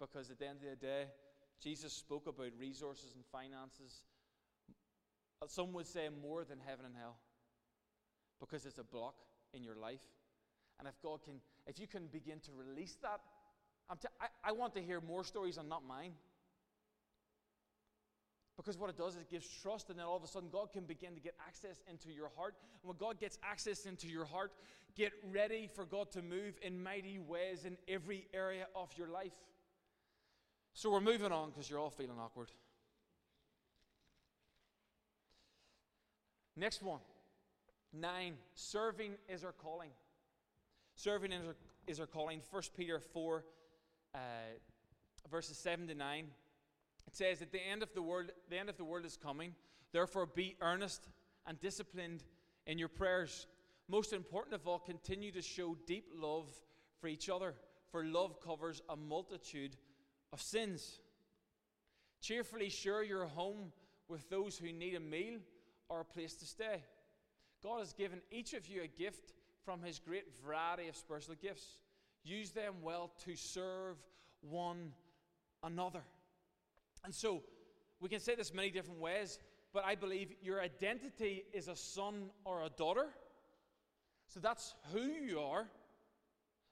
[0.00, 1.04] Because at the end of the day,
[1.62, 4.02] Jesus spoke about resources and finances.
[5.46, 7.18] Some would say more than heaven and hell.
[8.40, 9.16] Because it's a block
[9.52, 10.00] in your life.
[10.78, 11.34] And if God can,
[11.66, 13.20] if you can begin to release that,
[13.90, 16.12] I'm t- I, I want to hear more stories and not mine.
[18.60, 20.70] Because what it does is it gives trust, and then all of a sudden God
[20.70, 22.54] can begin to get access into your heart.
[22.82, 24.52] And when God gets access into your heart,
[24.94, 29.32] get ready for God to move in mighty ways in every area of your life.
[30.74, 32.50] So we're moving on because you're all feeling awkward.
[36.54, 37.00] Next one.
[37.94, 38.34] Nine.
[38.54, 39.90] Serving is our calling.
[40.96, 42.42] Serving is our, is our calling.
[42.50, 43.42] 1 Peter 4,
[44.14, 44.18] uh,
[45.30, 46.26] verses 7 to 9.
[47.06, 49.54] It says, At the end of the world, the end of the world is coming.
[49.92, 51.08] Therefore, be earnest
[51.46, 52.22] and disciplined
[52.66, 53.46] in your prayers.
[53.88, 56.48] Most important of all, continue to show deep love
[57.00, 57.54] for each other,
[57.90, 59.76] for love covers a multitude
[60.32, 61.00] of sins.
[62.20, 63.72] Cheerfully share your home
[64.08, 65.38] with those who need a meal
[65.88, 66.84] or a place to stay.
[67.62, 69.32] God has given each of you a gift
[69.64, 71.78] from His great variety of spiritual gifts.
[72.22, 73.96] Use them well to serve
[74.40, 74.92] one
[75.62, 76.02] another.
[77.04, 77.42] And so,
[78.00, 79.38] we can say this many different ways,
[79.72, 83.06] but I believe your identity is a son or a daughter.
[84.26, 85.68] So that's who you are.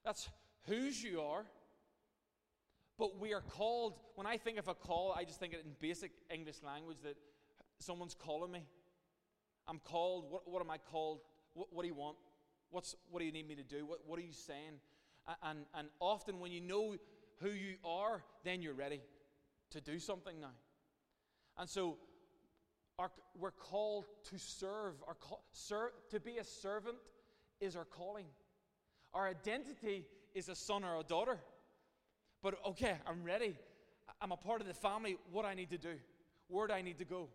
[0.05, 0.29] That's
[0.67, 1.45] whose you are.
[2.99, 5.73] But we are called, when I think of a call, I just think it in
[5.81, 7.17] basic English language that
[7.79, 8.65] someone's calling me.
[9.69, 10.31] I'm called.
[10.31, 11.21] What, what am I called?
[11.53, 12.17] What, what, do you want?
[12.71, 13.85] What's, what do you need me to do?
[13.87, 14.81] What, what are you saying?
[15.43, 16.97] And, and often when you know
[17.41, 19.03] who you are, then you're ready
[19.71, 20.55] to do something now.
[21.57, 21.99] And so
[22.99, 24.95] our, we're called to serve.
[25.07, 25.43] Our call,
[26.11, 26.97] to be a servant
[27.61, 28.27] is our calling.
[29.15, 31.39] Our identity is a son or a daughter.
[32.43, 33.57] But okay, I'm ready.
[34.21, 35.17] I'm a part of the family.
[35.33, 35.95] What I need to do?
[36.49, 37.29] Where do I need to go?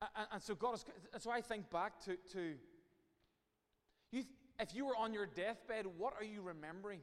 [0.00, 0.84] And, and so God is.
[1.18, 2.54] So I think back to to
[4.10, 4.24] you.
[4.60, 7.00] If you were on your deathbed, what are you remembering?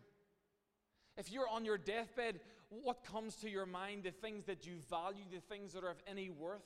[1.18, 2.40] If you're on your deathbed,
[2.71, 6.01] what comes to your mind, the things that you value, the things that are of
[6.07, 6.63] any worth?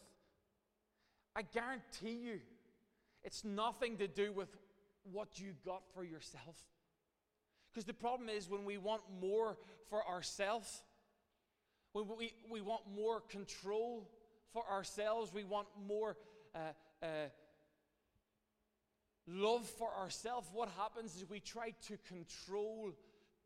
[1.35, 2.39] I guarantee you,
[3.23, 4.49] it's nothing to do with
[5.11, 6.55] what you got for yourself.
[7.71, 9.57] Because the problem is when we want more
[9.89, 10.83] for ourselves,
[11.93, 14.07] when we, we want more control
[14.53, 16.15] for ourselves, we want more
[16.53, 16.59] uh,
[17.03, 17.07] uh,
[19.27, 22.93] love for ourselves, what happens is we try to control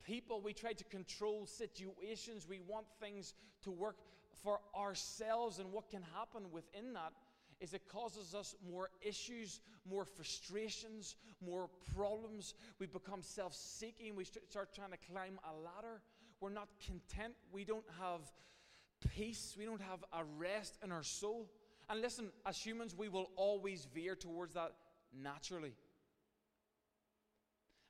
[0.06, 3.34] people, we try to control situations, we want things
[3.64, 3.98] to work
[4.44, 5.60] for ourselves.
[5.60, 7.14] And what can happen within that
[7.60, 9.60] is it causes us more issues,
[9.90, 12.54] more frustrations, more problems.
[12.80, 16.02] We become self seeking, we start trying to climb a ladder.
[16.40, 18.22] We're not content, we don't have
[19.14, 21.50] peace, we don't have a rest in our soul.
[21.90, 24.74] And listen, as humans, we will always veer towards that
[25.14, 25.74] naturally.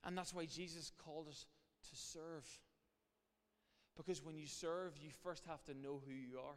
[0.04, 1.45] And that's why Jesus called us
[1.89, 2.46] to serve.
[3.96, 6.56] Because when you serve, you first have to know who you are.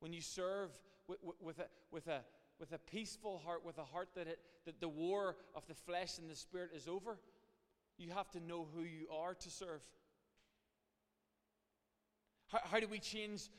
[0.00, 0.70] When you serve
[1.06, 2.22] with, with, a, with, a,
[2.58, 6.18] with a peaceful heart, with a heart that, it, that the war of the flesh
[6.18, 7.18] and the spirit is over,
[7.98, 9.82] you have to know who you are to serve.
[12.48, 13.50] How, how do we change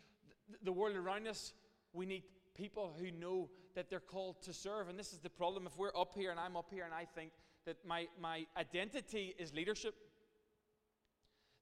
[0.63, 1.53] the world around us?
[1.93, 2.23] We need
[2.55, 4.89] people who know that they're called to serve.
[4.89, 5.67] And this is the problem.
[5.67, 7.31] If we're up here and I'm up here and I think
[7.65, 9.95] that my, my identity is leadership,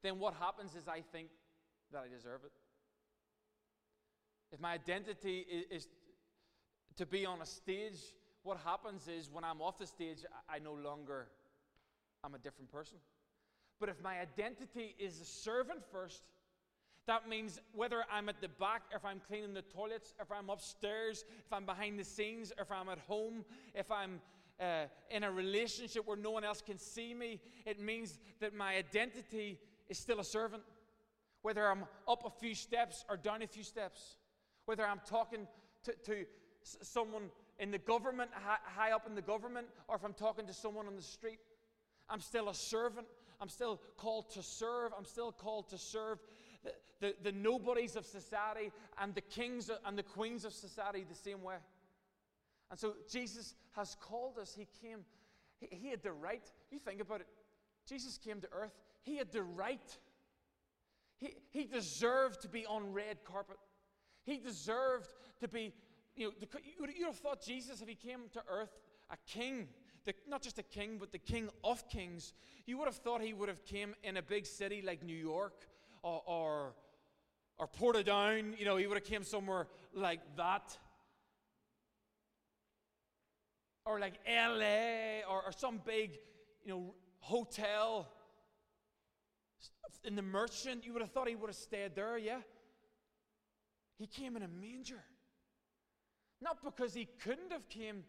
[0.04, 1.30] then what happens is I think
[1.92, 2.52] that I deserve it.
[4.52, 5.88] If my identity is, is
[6.98, 8.00] to be on a stage,
[8.44, 11.28] what happens is when I'm off the stage, I no longer
[12.24, 12.98] I'm a different person.
[13.80, 16.24] But if my identity is a servant first,
[17.08, 21.26] That means whether I'm at the back, if I'm cleaning the toilets, if I'm upstairs,
[21.46, 24.22] if I'm behind the scenes, if I'm at home, if I'm
[24.60, 28.76] uh, in a relationship where no one else can see me, it means that my
[28.76, 29.58] identity
[29.92, 30.64] is still a servant.
[31.42, 34.16] Whether I'm up a few steps or down a few steps,
[34.66, 35.48] whether I'm talking
[35.84, 36.26] to, to
[36.62, 37.24] someone
[37.60, 40.88] in the government, high, high up in the government, or if I'm talking to someone
[40.88, 41.40] on the street,
[42.10, 43.08] I'm still a servant.
[43.42, 44.92] I'm still called to serve.
[44.98, 46.20] I'm still called to serve
[46.64, 51.16] the, the, the nobodies of society and the kings and the queens of society the
[51.16, 51.56] same way.
[52.70, 54.56] And so Jesus has called us.
[54.56, 55.00] He came,
[55.60, 56.44] he, he had the right.
[56.72, 57.28] You think about it.
[57.88, 58.78] Jesus came to earth.
[59.04, 59.98] He had the right.
[61.18, 63.58] He, he deserved to be on red carpet.
[64.24, 65.10] He deserved
[65.40, 65.74] to be,
[66.16, 68.78] you know, the, you would have thought Jesus, if he came to earth,
[69.10, 69.68] a king,
[70.06, 72.34] the, not just a king, but the king of kings,
[72.66, 75.68] you would have thought he would have came in a big city like New York
[76.04, 76.74] or, or,
[77.58, 78.58] or Portadown.
[78.60, 80.78] You know, he would have came somewhere like that
[83.86, 86.20] or like LA or, or some big,
[86.64, 88.08] you know, hotel
[90.04, 92.40] in the merchant, you would have thought he would have stayed there, yeah?
[93.98, 95.04] He came in a manger.
[96.42, 98.04] Not because he couldn't have came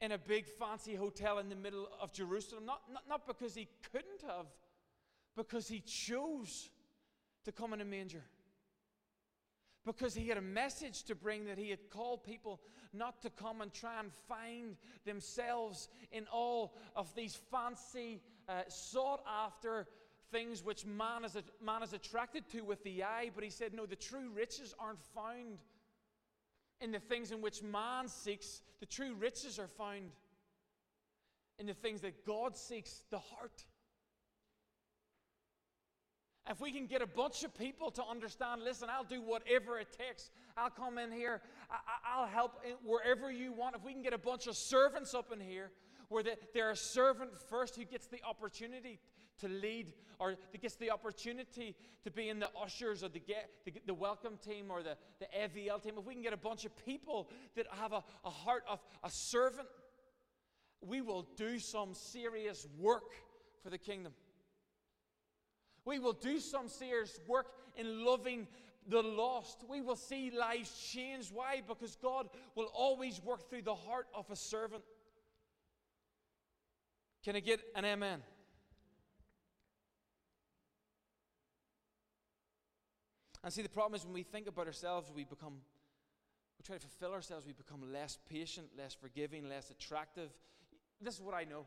[0.00, 3.68] in a big fancy hotel in the middle of Jerusalem, not, not, not because he
[3.92, 4.46] couldn't have,
[5.36, 6.70] because he chose
[7.44, 8.22] to come in a manger
[9.86, 12.60] because he had a message to bring that he had called people
[12.92, 19.22] not to come and try and find themselves in all of these fancy, uh, sought
[19.28, 19.86] after
[20.30, 23.30] things which man is, man is attracted to with the eye.
[23.34, 25.58] But he said, no, the true riches aren't found
[26.80, 30.10] in the things in which man seeks, the true riches are found
[31.58, 33.64] in the things that God seeks, the heart.
[36.48, 39.88] If we can get a bunch of people to understand, listen, I'll do whatever it
[39.98, 40.30] takes.
[40.56, 41.40] I'll come in here.
[41.70, 43.74] I, will help wherever you want.
[43.74, 45.70] If we can get a bunch of servants up in here
[46.08, 46.22] where
[46.54, 49.00] they're a servant first who gets the opportunity
[49.40, 53.22] to lead or that gets the opportunity to be in the ushers or the,
[53.64, 56.64] the, the welcome team or the, the FVL team, if we can get a bunch
[56.64, 59.68] of people that have a, a heart of a servant,
[60.80, 63.14] we will do some serious work
[63.62, 64.12] for the kingdom.
[65.84, 67.46] We will do some serious work
[67.76, 68.46] in loving
[68.88, 69.64] the lost.
[69.68, 71.30] We will see lives change.
[71.32, 71.62] Why?
[71.66, 74.82] Because God will always work through the heart of a servant.
[77.24, 78.20] Can I get an amen?
[83.46, 85.52] And see, the problem is when we think about ourselves, we become,
[86.58, 90.30] we try to fulfill ourselves, we become less patient, less forgiving, less attractive.
[91.00, 91.64] This is what I know.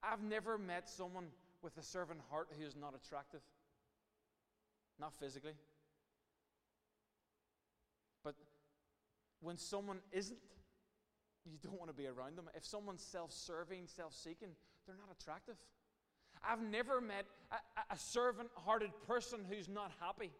[0.00, 1.26] I've never met someone
[1.60, 3.40] with a servant heart who is not attractive.
[5.00, 5.54] Not physically.
[8.22, 8.36] But
[9.40, 10.38] when someone isn't,
[11.50, 12.48] you don't want to be around them.
[12.54, 14.50] If someone's self serving, self seeking,
[14.86, 15.56] they're not attractive.
[16.48, 20.30] I've never met a, a servant hearted person who's not happy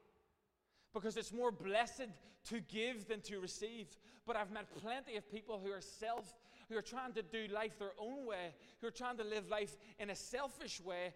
[0.94, 2.08] because it's more blessed
[2.48, 3.88] to give than to receive.
[4.26, 6.32] But I've met plenty of people who are self
[6.68, 9.76] who are trying to do life their own way, who are trying to live life
[9.98, 11.12] in a selfish way,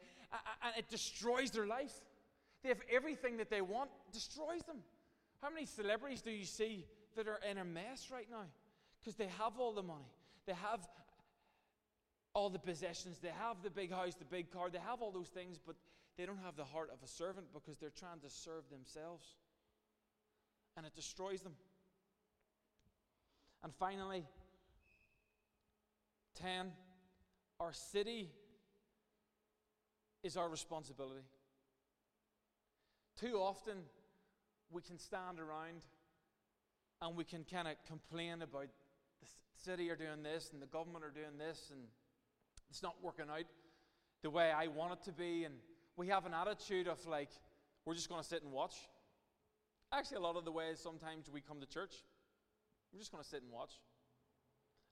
[0.62, 1.92] and it destroys their life.
[2.62, 4.78] They have everything that they want, destroys them.
[5.40, 6.86] How many celebrities do you see
[7.16, 8.44] that are in a mess right now?
[9.00, 10.10] Because they have all the money,
[10.46, 10.86] they have
[12.34, 15.28] all the possessions, they have the big house, the big car, they have all those
[15.28, 15.76] things, but
[16.16, 19.36] they don't have the heart of a servant because they're trying to serve themselves.
[20.78, 21.54] And it destroys them.
[23.64, 24.24] And finally,
[26.40, 26.70] 10.
[27.58, 28.30] Our city
[30.22, 31.24] is our responsibility.
[33.20, 33.78] Too often,
[34.70, 35.84] we can stand around
[37.02, 38.68] and we can kind of complain about
[39.20, 39.26] the
[39.64, 41.80] city are doing this and the government are doing this and
[42.70, 43.46] it's not working out
[44.22, 45.42] the way I want it to be.
[45.42, 45.54] And
[45.96, 47.30] we have an attitude of like,
[47.84, 48.76] we're just going to sit and watch.
[49.92, 51.94] Actually, a lot of the ways sometimes we come to church,
[52.92, 53.72] we're just going to sit and watch.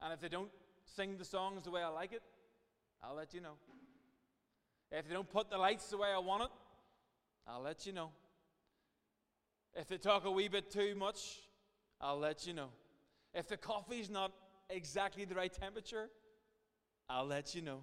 [0.00, 0.50] And if they don't
[0.84, 2.22] sing the songs the way I like it,
[3.02, 3.54] I'll let you know.
[4.90, 6.50] If they don't put the lights the way I want it,
[7.46, 8.10] I'll let you know.
[9.74, 11.40] If they talk a wee bit too much,
[12.00, 12.68] I'll let you know.
[13.34, 14.32] If the coffee's not
[14.70, 16.08] exactly the right temperature,
[17.08, 17.80] I'll let you know.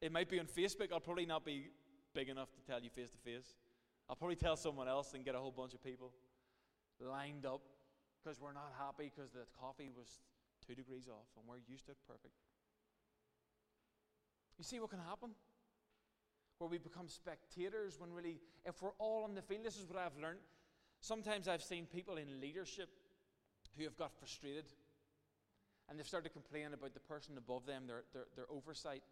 [0.00, 1.68] It might be on Facebook, I'll probably not be
[2.14, 3.56] big enough to tell you face to face.
[4.08, 6.12] I'll probably tell someone else and get a whole bunch of people
[7.00, 7.60] lined up
[8.22, 10.20] because we're not happy because the coffee was
[10.66, 12.34] two degrees off, and we're used to it perfect.
[14.58, 15.30] You see what can happen?
[16.58, 19.98] where we become spectators when really, if we're all on the field, this is what
[19.98, 20.40] I've learned.
[21.00, 22.88] Sometimes I've seen people in leadership
[23.76, 24.64] who have got frustrated
[25.88, 29.02] and they've started to complain about the person above them, their, their, their oversight.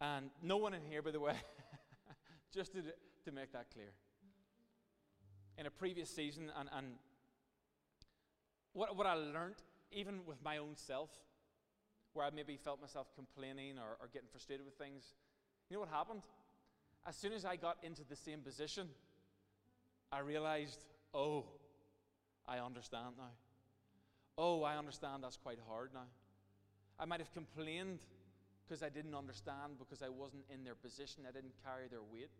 [0.00, 1.32] And no one in here, by the way,
[2.54, 2.82] just to,
[3.26, 3.92] to make that clear.
[5.58, 6.86] In a previous season, and, and
[8.72, 9.56] what, what I learned,
[9.90, 11.10] even with my own self,
[12.12, 15.02] where I maybe felt myself complaining or, or getting frustrated with things,
[15.68, 16.22] you know what happened?
[17.06, 18.88] As soon as I got into the same position,
[20.12, 21.44] I realized, oh,
[22.46, 23.32] I understand now.
[24.38, 26.06] Oh, I understand that's quite hard now.
[26.98, 27.98] I might have complained
[28.66, 31.24] because I didn't understand, because I wasn't in their position.
[31.28, 32.30] I didn't carry their weight.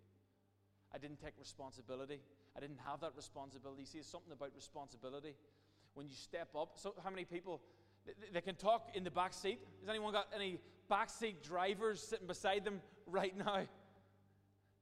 [0.95, 2.20] I didn't take responsibility.
[2.57, 3.84] I didn't have that responsibility.
[3.84, 5.34] See, it's something about responsibility.
[5.95, 7.61] When you step up, so how many people
[8.07, 9.61] they, they can talk in the back seat?
[9.80, 10.59] Has anyone got any
[10.89, 13.62] back seat drivers sitting beside them right now?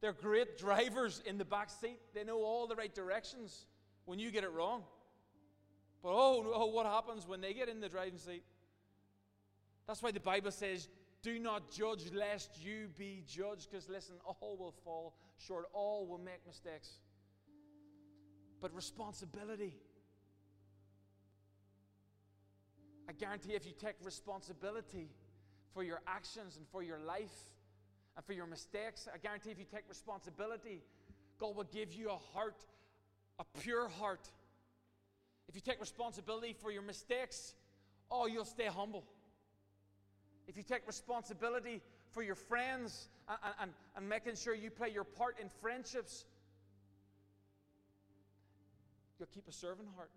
[0.01, 1.99] They're great drivers in the back seat.
[2.15, 3.67] They know all the right directions
[4.05, 4.83] when you get it wrong.
[6.03, 8.45] But oh, oh, what happens when they get in the driving seat?
[9.87, 10.89] That's why the Bible says,
[11.25, 13.69] do not judge lest you be judged.
[13.69, 16.91] Because listen, all will fall short, all will make mistakes.
[18.61, 19.75] But responsibility.
[23.09, 25.11] I guarantee if you take responsibility
[25.75, 27.51] for your actions and for your life
[28.17, 30.83] and for your mistakes, I guarantee if you take responsibility,
[31.41, 32.65] God will give you a heart,
[33.41, 34.31] a pure heart
[35.49, 37.55] if you take responsibility for your mistakes,
[38.11, 39.05] oh, you'll stay humble.
[40.47, 41.81] If you take responsibility
[42.11, 46.25] for your friends and, and, and making sure you play your part in friendships,
[49.19, 50.11] you'll keep a servant heart.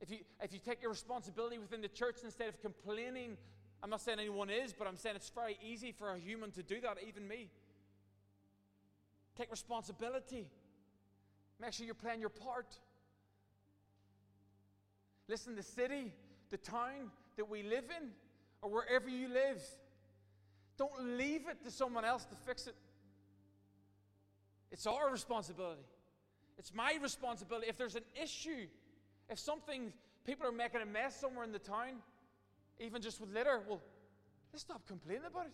[0.00, 3.36] If you, if you take your responsibility within the church instead of complaining,
[3.82, 6.62] I'm not saying anyone is, but I'm saying it's very easy for a human to
[6.62, 7.48] do that, even me.
[9.36, 10.46] Take responsibility.
[11.60, 12.76] Make sure you're playing your part.
[15.28, 16.12] Listen, the city,
[16.50, 18.08] the town that we live in,
[18.62, 19.62] or wherever you live,
[20.76, 22.74] don't leave it to someone else to fix it.
[24.70, 25.82] It's our responsibility.
[26.58, 27.68] It's my responsibility.
[27.68, 28.66] If there's an issue,
[29.28, 29.92] if something,
[30.24, 32.02] people are making a mess somewhere in the town,
[32.80, 33.80] even just with litter, well,
[34.52, 35.52] let's stop complaining about it.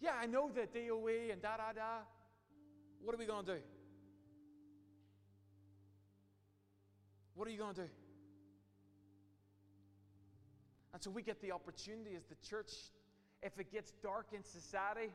[0.00, 1.98] Yeah, I know the DOE and da da da.
[3.02, 3.60] What are we going to do?
[7.34, 7.88] What are you going to do?
[10.92, 12.72] And so we get the opportunity as the church,
[13.42, 15.10] if it gets dark in society,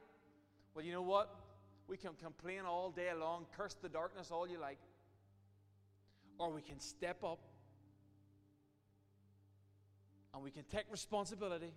[0.73, 1.35] well, you know what?
[1.87, 4.79] We can complain all day long, curse the darkness all you like.
[6.39, 7.39] Or we can step up
[10.33, 11.71] and we can take responsibility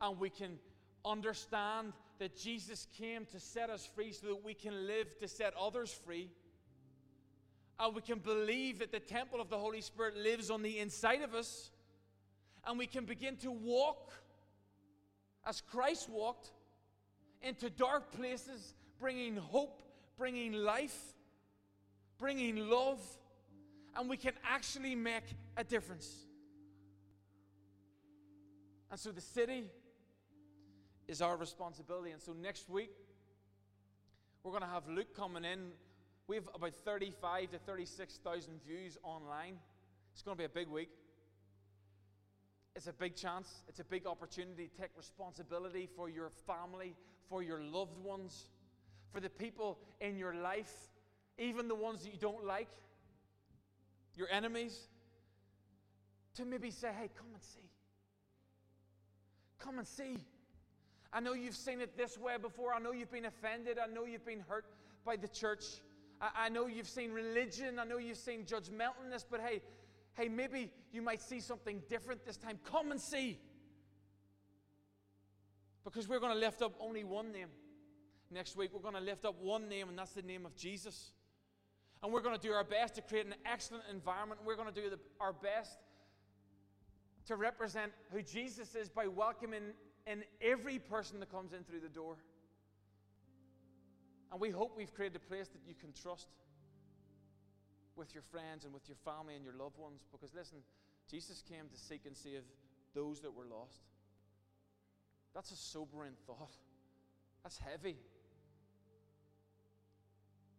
[0.00, 0.58] and we can
[1.04, 5.52] understand that Jesus came to set us free so that we can live to set
[5.60, 6.30] others free.
[7.78, 11.22] And we can believe that the temple of the Holy Spirit lives on the inside
[11.22, 11.70] of us
[12.66, 14.12] and we can begin to walk
[15.46, 16.50] as Christ walked
[17.42, 19.82] into dark places, bringing hope,
[20.16, 21.14] bringing life,
[22.18, 23.00] bringing love,
[23.96, 25.24] and we can actually make
[25.56, 26.26] a difference.
[28.90, 29.64] And so the city
[31.06, 32.10] is our responsibility.
[32.10, 32.92] And so next week,
[34.42, 35.70] we're going to have Luke coming in.
[36.26, 39.54] We have about 35 to 36,000 views online.
[40.12, 40.90] It's going to be a big week.
[42.78, 46.94] It's a big chance, it's a big opportunity to take responsibility for your family,
[47.28, 48.50] for your loved ones,
[49.12, 50.72] for the people in your life,
[51.38, 52.68] even the ones that you don't like,
[54.14, 54.86] your enemies,
[56.36, 57.68] to maybe say, hey, come and see.
[59.58, 60.16] Come and see.
[61.12, 62.72] I know you've seen it this way before.
[62.72, 63.78] I know you've been offended.
[63.80, 64.66] I know you've been hurt
[65.04, 65.64] by the church.
[66.20, 67.80] I, I know you've seen religion.
[67.80, 69.24] I know you've seen judgmentalness.
[69.28, 69.62] But hey,
[70.18, 72.58] hey, maybe you might see something different this time.
[72.64, 73.38] Come and see.
[75.84, 77.48] Because we're going to lift up only one name.
[78.30, 81.12] Next week, we're going to lift up one name, and that's the name of Jesus.
[82.02, 84.40] And we're going to do our best to create an excellent environment.
[84.44, 85.78] We're going to do the, our best
[87.26, 89.62] to represent who Jesus is by welcoming
[90.06, 92.16] in every person that comes in through the door.
[94.32, 96.28] And we hope we've created a place that you can trust
[97.98, 100.06] with your friends and with your family and your loved ones.
[100.12, 100.58] Because listen,
[101.10, 102.42] Jesus came to seek and save
[102.94, 103.82] those that were lost.
[105.34, 106.56] That's a sobering thought.
[107.42, 107.96] That's heavy.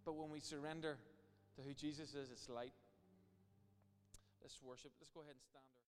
[0.06, 0.98] But when we surrender
[1.56, 2.74] to who Jesus is, it's light.
[4.42, 4.92] Let's worship.
[5.00, 5.70] Let's go ahead and stand.